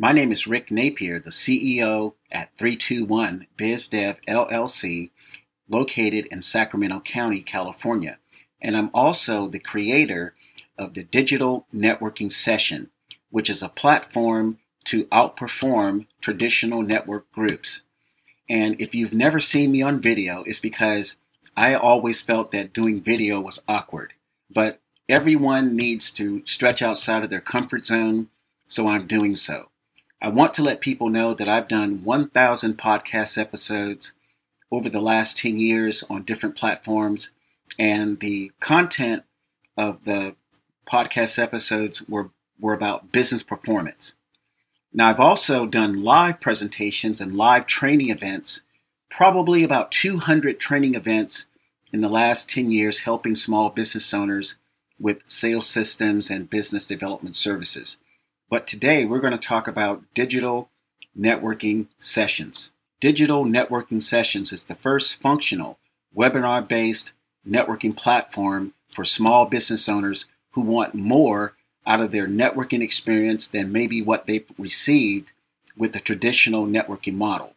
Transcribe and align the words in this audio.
My 0.00 0.12
name 0.12 0.30
is 0.30 0.46
Rick 0.46 0.70
Napier, 0.70 1.18
the 1.18 1.30
CEO 1.30 2.14
at 2.30 2.56
321 2.56 3.48
BizDev 3.58 4.18
LLC, 4.28 5.10
located 5.68 6.26
in 6.26 6.40
Sacramento 6.40 7.00
County, 7.00 7.42
California. 7.42 8.18
And 8.62 8.76
I'm 8.76 8.90
also 8.94 9.48
the 9.48 9.58
creator 9.58 10.36
of 10.78 10.94
the 10.94 11.02
Digital 11.02 11.66
Networking 11.74 12.32
Session, 12.32 12.90
which 13.30 13.50
is 13.50 13.60
a 13.60 13.68
platform 13.68 14.60
to 14.84 15.06
outperform 15.06 16.06
traditional 16.20 16.82
network 16.82 17.28
groups. 17.32 17.82
And 18.48 18.80
if 18.80 18.94
you've 18.94 19.12
never 19.12 19.40
seen 19.40 19.72
me 19.72 19.82
on 19.82 20.00
video, 20.00 20.44
it's 20.46 20.60
because 20.60 21.16
I 21.56 21.74
always 21.74 22.22
felt 22.22 22.52
that 22.52 22.72
doing 22.72 23.02
video 23.02 23.40
was 23.40 23.62
awkward. 23.66 24.12
But 24.48 24.80
everyone 25.08 25.74
needs 25.74 26.12
to 26.12 26.46
stretch 26.46 26.82
outside 26.82 27.24
of 27.24 27.30
their 27.30 27.40
comfort 27.40 27.84
zone, 27.84 28.28
so 28.68 28.86
I'm 28.86 29.08
doing 29.08 29.34
so. 29.34 29.70
I 30.20 30.30
want 30.30 30.54
to 30.54 30.62
let 30.62 30.80
people 30.80 31.08
know 31.08 31.32
that 31.34 31.48
I've 31.48 31.68
done 31.68 32.02
1,000 32.02 32.76
podcast 32.76 33.38
episodes 33.38 34.12
over 34.70 34.88
the 34.88 35.00
last 35.00 35.38
10 35.38 35.58
years 35.58 36.02
on 36.10 36.24
different 36.24 36.56
platforms, 36.56 37.30
and 37.78 38.18
the 38.18 38.50
content 38.60 39.22
of 39.76 40.04
the 40.04 40.34
podcast 40.86 41.40
episodes 41.40 42.06
were, 42.08 42.30
were 42.58 42.74
about 42.74 43.12
business 43.12 43.44
performance. 43.44 44.14
Now, 44.92 45.08
I've 45.08 45.20
also 45.20 45.66
done 45.66 46.02
live 46.02 46.40
presentations 46.40 47.20
and 47.20 47.36
live 47.36 47.66
training 47.66 48.10
events, 48.10 48.62
probably 49.10 49.62
about 49.62 49.92
200 49.92 50.58
training 50.58 50.94
events 50.96 51.46
in 51.92 52.00
the 52.00 52.08
last 52.08 52.50
10 52.50 52.70
years, 52.72 53.00
helping 53.00 53.36
small 53.36 53.70
business 53.70 54.12
owners 54.12 54.56
with 54.98 55.22
sales 55.28 55.68
systems 55.68 56.28
and 56.28 56.50
business 56.50 56.86
development 56.86 57.36
services. 57.36 57.98
But 58.50 58.66
today 58.66 59.04
we're 59.04 59.20
going 59.20 59.34
to 59.34 59.38
talk 59.38 59.68
about 59.68 60.02
digital 60.14 60.70
networking 61.18 61.88
sessions. 61.98 62.70
Digital 62.98 63.44
networking 63.44 64.02
sessions 64.02 64.52
is 64.52 64.64
the 64.64 64.74
first 64.74 65.20
functional 65.20 65.78
webinar 66.16 66.66
based 66.66 67.12
networking 67.46 67.94
platform 67.94 68.72
for 68.90 69.04
small 69.04 69.44
business 69.44 69.88
owners 69.88 70.26
who 70.52 70.62
want 70.62 70.94
more 70.94 71.54
out 71.86 72.00
of 72.00 72.10
their 72.10 72.26
networking 72.26 72.82
experience 72.82 73.46
than 73.46 73.70
maybe 73.70 74.00
what 74.00 74.26
they've 74.26 74.50
received 74.56 75.32
with 75.76 75.92
the 75.92 76.00
traditional 76.00 76.66
networking 76.66 77.14
model. 77.14 77.54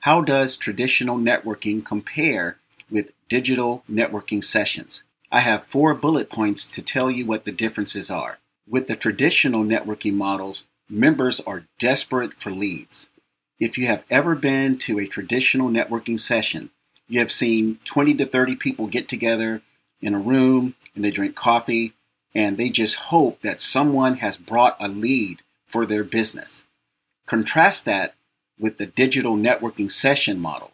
How 0.00 0.22
does 0.22 0.56
traditional 0.56 1.18
networking 1.18 1.84
compare 1.84 2.58
with 2.88 3.12
digital 3.28 3.82
networking 3.90 4.42
sessions? 4.42 5.02
I 5.32 5.40
have 5.40 5.66
four 5.66 5.92
bullet 5.94 6.30
points 6.30 6.66
to 6.68 6.82
tell 6.82 7.10
you 7.10 7.26
what 7.26 7.44
the 7.44 7.52
differences 7.52 8.10
are. 8.10 8.38
With 8.70 8.86
the 8.86 8.94
traditional 8.94 9.64
networking 9.64 10.14
models, 10.14 10.64
members 10.88 11.40
are 11.40 11.66
desperate 11.80 12.34
for 12.34 12.52
leads. 12.52 13.08
If 13.58 13.76
you 13.76 13.88
have 13.88 14.04
ever 14.08 14.36
been 14.36 14.78
to 14.78 15.00
a 15.00 15.08
traditional 15.08 15.68
networking 15.68 16.20
session, 16.20 16.70
you 17.08 17.18
have 17.18 17.32
seen 17.32 17.80
20 17.84 18.14
to 18.14 18.26
30 18.26 18.54
people 18.54 18.86
get 18.86 19.08
together 19.08 19.60
in 20.00 20.14
a 20.14 20.20
room 20.20 20.76
and 20.94 21.04
they 21.04 21.10
drink 21.10 21.34
coffee 21.34 21.94
and 22.32 22.56
they 22.56 22.70
just 22.70 22.94
hope 22.94 23.42
that 23.42 23.60
someone 23.60 24.18
has 24.18 24.38
brought 24.38 24.76
a 24.78 24.86
lead 24.86 25.42
for 25.66 25.84
their 25.84 26.04
business. 26.04 26.62
Contrast 27.26 27.84
that 27.86 28.14
with 28.56 28.78
the 28.78 28.86
digital 28.86 29.36
networking 29.36 29.90
session 29.90 30.38
model. 30.38 30.70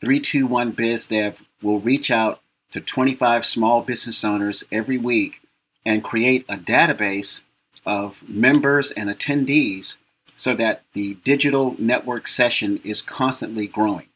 321 0.00 0.72
BizDev 0.74 1.38
will 1.60 1.80
reach 1.80 2.08
out 2.08 2.40
to 2.70 2.80
25 2.80 3.44
small 3.44 3.82
business 3.82 4.24
owners 4.24 4.62
every 4.70 4.96
week 4.96 5.41
and 5.84 6.04
create 6.04 6.44
a 6.48 6.56
database 6.56 7.44
of 7.84 8.22
members 8.28 8.90
and 8.92 9.10
attendees 9.10 9.98
so 10.36 10.54
that 10.54 10.82
the 10.92 11.14
digital 11.24 11.76
network 11.78 12.26
session 12.26 12.80
is 12.84 13.02
constantly 13.02 13.66
growing. 13.66 14.08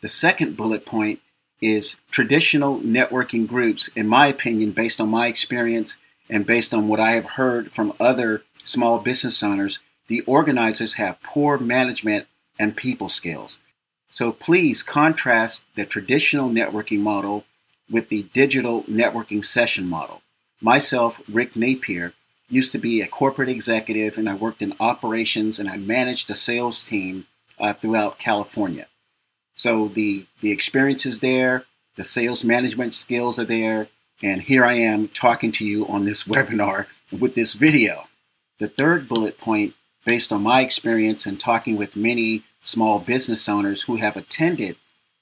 The 0.00 0.08
second 0.08 0.56
bullet 0.56 0.84
point 0.84 1.20
is 1.60 1.96
traditional 2.10 2.78
networking 2.80 3.46
groups, 3.46 3.88
in 3.96 4.06
my 4.06 4.26
opinion, 4.26 4.72
based 4.72 5.00
on 5.00 5.08
my 5.08 5.28
experience 5.28 5.96
and 6.28 6.46
based 6.46 6.74
on 6.74 6.88
what 6.88 7.00
I 7.00 7.12
have 7.12 7.24
heard 7.24 7.72
from 7.72 7.94
other 7.98 8.42
small 8.64 8.98
business 8.98 9.42
owners, 9.42 9.80
the 10.08 10.20
organizers 10.22 10.94
have 10.94 11.22
poor 11.22 11.58
management 11.58 12.26
and 12.58 12.76
people 12.76 13.08
skills. 13.08 13.60
So 14.10 14.30
please 14.30 14.82
contrast 14.82 15.64
the 15.74 15.84
traditional 15.84 16.48
networking 16.48 17.00
model 17.00 17.44
with 17.90 18.08
the 18.08 18.24
digital 18.32 18.84
networking 18.84 19.44
session 19.44 19.86
model. 19.88 20.22
Myself, 20.64 21.20
Rick 21.28 21.56
Napier, 21.56 22.14
used 22.48 22.72
to 22.72 22.78
be 22.78 23.02
a 23.02 23.06
corporate 23.06 23.50
executive 23.50 24.16
and 24.16 24.26
I 24.26 24.34
worked 24.34 24.62
in 24.62 24.72
operations 24.80 25.58
and 25.58 25.68
I 25.68 25.76
managed 25.76 26.30
a 26.30 26.34
sales 26.34 26.82
team 26.82 27.26
uh, 27.58 27.74
throughout 27.74 28.18
California. 28.18 28.86
So 29.54 29.88
the 29.88 30.24
the 30.40 30.52
experience 30.52 31.04
is 31.04 31.20
there, 31.20 31.66
the 31.96 32.02
sales 32.02 32.44
management 32.44 32.94
skills 32.94 33.38
are 33.38 33.44
there, 33.44 33.88
and 34.22 34.40
here 34.40 34.64
I 34.64 34.72
am 34.76 35.08
talking 35.08 35.52
to 35.52 35.66
you 35.66 35.86
on 35.86 36.06
this 36.06 36.24
webinar 36.32 36.86
with 37.12 37.34
this 37.34 37.52
video. 37.52 38.04
The 38.58 38.68
third 38.68 39.06
bullet 39.06 39.36
point, 39.36 39.74
based 40.06 40.32
on 40.32 40.42
my 40.42 40.62
experience 40.62 41.26
and 41.26 41.38
talking 41.38 41.76
with 41.76 41.94
many 41.94 42.42
small 42.62 43.00
business 43.00 43.50
owners 43.50 43.82
who 43.82 43.96
have 43.96 44.16
attended 44.16 44.76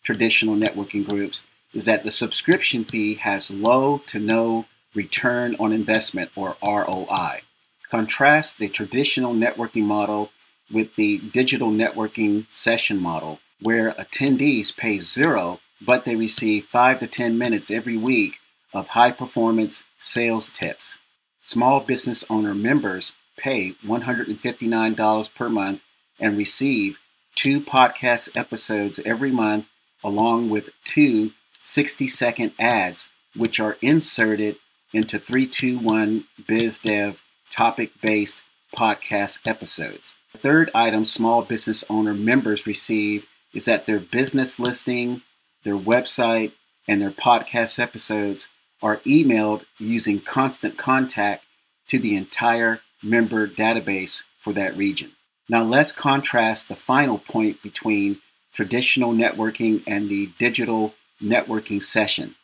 traditional 0.04 0.54
networking 0.54 1.04
groups, 1.04 1.42
is 1.74 1.86
that 1.86 2.04
the 2.04 2.12
subscription 2.12 2.84
fee 2.84 3.14
has 3.14 3.50
low 3.50 3.98
to 4.06 4.20
no 4.20 4.66
return 4.94 5.56
on 5.58 5.72
investment 5.72 6.30
or 6.36 6.56
ROI. 6.62 7.42
Contrast 7.90 8.58
the 8.58 8.68
traditional 8.68 9.34
networking 9.34 9.84
model 9.84 10.30
with 10.70 10.96
the 10.96 11.18
digital 11.18 11.70
networking 11.70 12.46
session 12.50 12.98
model, 12.98 13.40
where 13.60 13.92
attendees 13.92 14.74
pay 14.76 14.98
zero, 14.98 15.60
but 15.80 16.04
they 16.04 16.16
receive 16.16 16.64
five 16.66 16.98
to 17.00 17.06
10 17.06 17.36
minutes 17.36 17.70
every 17.70 17.96
week 17.96 18.38
of 18.72 18.88
high 18.88 19.10
performance 19.10 19.84
sales 19.98 20.50
tips. 20.50 20.98
Small 21.40 21.80
business 21.80 22.24
owner 22.30 22.54
members 22.54 23.14
pay 23.36 23.74
$159 23.84 25.34
per 25.34 25.48
month 25.48 25.80
and 26.18 26.38
receive 26.38 26.98
two 27.34 27.60
podcast 27.60 28.34
episodes 28.36 29.00
every 29.04 29.30
month, 29.30 29.66
along 30.04 30.48
with 30.48 30.70
two 30.84 31.32
60 31.62 32.08
second 32.08 32.52
ads, 32.58 33.08
which 33.34 33.60
are 33.60 33.76
inserted 33.80 34.56
into 34.92 35.18
321 35.18 36.24
BizDev 36.42 37.16
topic 37.50 37.90
based 38.00 38.42
podcast 38.74 39.40
episodes. 39.46 40.16
The 40.32 40.38
third 40.38 40.70
item 40.74 41.04
small 41.04 41.42
business 41.42 41.84
owner 41.90 42.14
members 42.14 42.66
receive 42.66 43.26
is 43.52 43.66
that 43.66 43.86
their 43.86 44.00
business 44.00 44.58
listing, 44.58 45.22
their 45.64 45.76
website, 45.76 46.52
and 46.88 47.00
their 47.00 47.10
podcast 47.10 47.78
episodes 47.78 48.48
are 48.82 48.96
emailed 48.98 49.64
using 49.78 50.20
constant 50.20 50.76
contact 50.76 51.44
to 51.88 51.98
the 51.98 52.16
entire 52.16 52.80
member 53.02 53.46
database 53.46 54.22
for 54.40 54.52
that 54.54 54.76
region. 54.76 55.12
Now 55.48 55.62
let's 55.62 55.92
contrast 55.92 56.68
the 56.68 56.76
final 56.76 57.18
point 57.18 57.62
between 57.62 58.18
traditional 58.52 59.12
networking 59.12 59.82
and 59.86 60.08
the 60.08 60.30
digital 60.38 60.94
networking 61.22 61.82
session. 61.82 62.34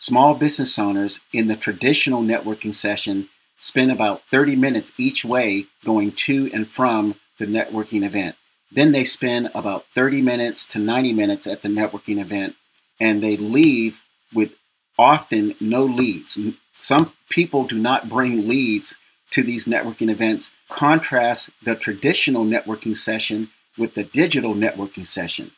Small 0.00 0.34
business 0.34 0.78
owners 0.78 1.20
in 1.30 1.48
the 1.48 1.56
traditional 1.56 2.22
networking 2.22 2.74
session 2.74 3.28
spend 3.58 3.92
about 3.92 4.22
30 4.30 4.56
minutes 4.56 4.94
each 4.96 5.26
way 5.26 5.66
going 5.84 6.12
to 6.12 6.50
and 6.54 6.66
from 6.66 7.16
the 7.38 7.44
networking 7.44 8.02
event. 8.02 8.34
Then 8.72 8.92
they 8.92 9.04
spend 9.04 9.50
about 9.54 9.84
30 9.94 10.22
minutes 10.22 10.64
to 10.68 10.78
90 10.78 11.12
minutes 11.12 11.46
at 11.46 11.60
the 11.60 11.68
networking 11.68 12.18
event 12.18 12.56
and 12.98 13.22
they 13.22 13.36
leave 13.36 14.00
with 14.32 14.54
often 14.98 15.54
no 15.60 15.84
leads. 15.84 16.38
Some 16.78 17.12
people 17.28 17.64
do 17.64 17.76
not 17.76 18.08
bring 18.08 18.48
leads 18.48 18.94
to 19.32 19.42
these 19.42 19.66
networking 19.66 20.08
events. 20.08 20.50
Contrast 20.70 21.50
the 21.62 21.74
traditional 21.74 22.46
networking 22.46 22.96
session 22.96 23.50
with 23.76 23.94
the 23.94 24.04
digital 24.04 24.54
networking 24.54 25.06
session. 25.06 25.50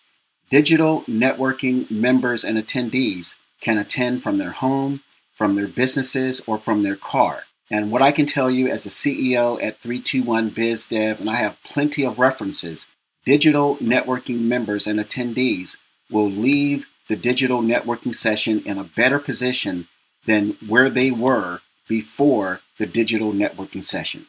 Digital 0.50 1.03
networking 1.03 1.88
members 1.93 2.45
and 2.45 2.59
attendees 2.59 3.37
can 3.62 3.79
attend 3.79 4.23
from 4.23 4.37
their 4.37 4.50
home, 4.50 5.00
from 5.35 5.55
their 5.55 5.69
businesses, 5.69 6.43
or 6.47 6.59
from 6.59 6.82
their 6.82 6.97
car. 6.97 7.44
And 7.70 7.91
what 7.91 8.03
I 8.03 8.12
can 8.12 8.26
tell 8.26 8.50
you 8.50 8.69
as 8.69 8.85
a 8.85 8.91
CEO 8.91 9.55
at 9.62 9.79
321 9.79 10.50
BizDev, 10.50 11.20
and 11.20 11.31
I 11.31 11.37
have 11.37 11.56
plenty 11.64 12.05
of 12.05 12.19
references, 12.19 12.87
digital 13.25 13.76
networking 13.76 14.43
members 14.43 14.87
and 14.87 15.00
attendees 15.00 15.79
will 16.11 16.29
leave 16.29 16.88
the 17.09 17.17
digital 17.17 17.62
networking 17.62 18.14
session 18.14 18.61
in 18.67 18.76
a 18.76 18.85
better 18.85 19.19
position 19.19 19.88
than 20.26 20.59
where 20.67 20.91
they 20.91 21.11
were 21.11 21.61
before 21.88 22.61
the 22.79 22.87
digital 22.87 23.32
networking 23.32 23.85
session. 23.85 24.26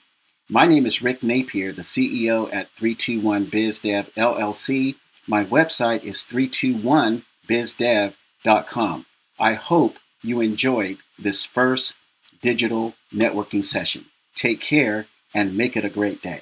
My 0.50 0.66
name 0.66 0.86
is 0.86 1.02
Rick 1.02 1.24
Napier, 1.24 1.72
the 1.72 1.82
CEO 1.82 2.54
at 2.54 2.68
321 2.72 3.46
BizDev 3.48 4.12
LLC. 4.14 4.96
My 5.28 5.46
website 5.46 6.04
is 6.04 6.24
321bizdev.com. 6.24 9.06
I 9.40 9.54
hope 9.54 9.98
you 10.22 10.42
enjoyed 10.42 10.98
this 11.18 11.44
first 11.44 11.96
digital 12.42 12.96
networking 13.14 13.64
session. 13.64 14.06
Take 14.36 14.62
care 14.62 15.08
and 15.34 15.58
make 15.58 15.76
it 15.76 15.86
a 15.86 15.90
great 15.90 16.22
day. 16.22 16.42